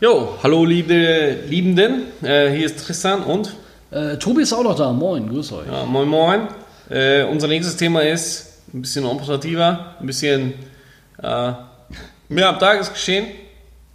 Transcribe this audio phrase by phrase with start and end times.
[0.00, 3.54] Jo, hallo liebe Liebenden, äh, hier ist Tristan und
[3.90, 4.92] Äh, Tobi ist auch noch da.
[4.92, 5.66] Moin, grüß euch.
[5.66, 6.48] ja, moin moin.
[6.88, 10.54] Äh, unser nächstes Thema ist ein bisschen operativer, ein bisschen
[11.20, 11.52] äh,
[12.28, 13.26] mehr am Tagesgeschehen.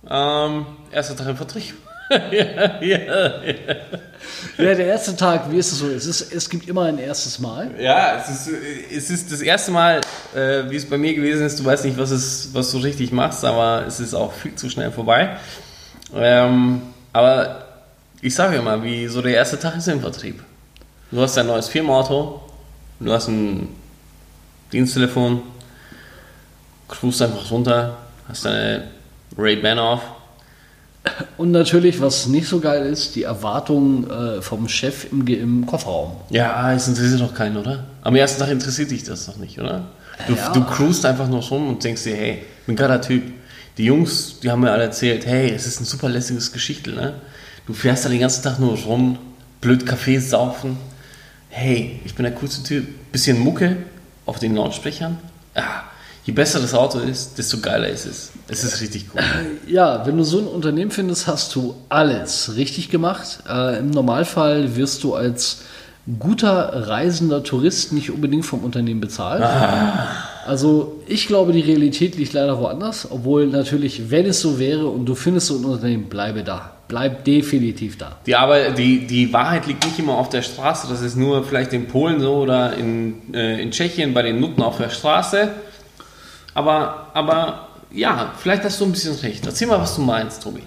[0.09, 1.73] Ähm, erster Tag im Vertrieb.
[2.11, 2.99] ja, ja,
[4.57, 5.87] Ja, der erste Tag, wie ist es so?
[5.87, 7.71] Es, ist, es gibt immer ein erstes Mal.
[7.79, 8.49] ja, es ist,
[8.95, 10.01] es ist das erste Mal,
[10.35, 11.57] äh, wie es bei mir gewesen ist.
[11.59, 14.69] Du weißt nicht, was, es, was du richtig machst, aber es ist auch viel zu
[14.69, 15.37] schnell vorbei.
[16.13, 16.81] Ähm,
[17.13, 17.63] aber
[18.21, 20.41] ich sage ja mal, wie so der erste Tag ist im Vertrieb.
[21.11, 22.41] Du hast dein neues Firmenauto,
[22.99, 23.69] du hast ein
[24.71, 25.41] Diensttelefon,
[26.87, 28.85] cruist einfach runter, hast deine
[29.37, 30.01] Ray-Ban auf.
[31.37, 36.13] Und natürlich, was nicht so geil ist, die Erwartungen äh, vom Chef im, im Kofferraum.
[36.31, 37.83] Ja, es interessiert doch keinen, oder?
[38.01, 39.85] Am ersten Tag interessiert dich das doch nicht, oder?
[40.27, 40.51] Du, Ja.
[40.51, 43.21] du cruist einfach nur rum und denkst dir, hey, ich bin geiler Typ.
[43.77, 47.15] Die Jungs, die haben mir alle erzählt, hey, es ist ein super lässiges Geschichtel, ne?
[47.67, 49.17] Du fährst da den ganzen Tag nur rum,
[49.59, 50.77] blöd Kaffee saufen.
[51.49, 52.87] Hey, ich bin der coolste Typ.
[53.11, 53.77] Bisschen Mucke
[54.25, 55.17] auf den Lautsprechern.
[55.55, 55.83] Ja,
[56.23, 58.31] je besser das Auto ist, desto geiler ist es.
[58.47, 59.21] Es ist richtig cool.
[59.67, 63.39] Ja, wenn du so ein Unternehmen findest, hast du alles richtig gemacht.
[63.49, 65.61] Äh, Im Normalfall wirst du als
[66.19, 69.43] guter reisender Tourist nicht unbedingt vom Unternehmen bezahlt.
[70.45, 75.05] Also ich glaube, die Realität liegt leider woanders, obwohl natürlich, wenn es so wäre und
[75.05, 76.71] du findest so ein Unternehmen, bleibe da.
[76.87, 78.17] Bleib definitiv da.
[78.27, 80.85] Die, Arbeit, die, die Wahrheit liegt nicht immer auf der Straße.
[80.87, 84.61] Das ist nur vielleicht in Polen so oder in, äh, in Tschechien bei den Nutten
[84.61, 85.49] auf der Straße.
[86.53, 89.43] Aber, aber ja, vielleicht hast du ein bisschen recht.
[89.47, 90.61] Erzähl mal, was du meinst, Tobi.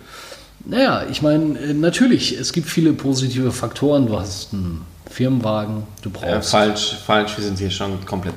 [0.64, 4.06] Naja, ich meine, äh, natürlich, es gibt viele positive Faktoren.
[4.08, 7.36] Du hast einen Firmenwagen, du Äh, brauchst falsch, falsch.
[7.38, 8.36] Wir sind hier schon komplett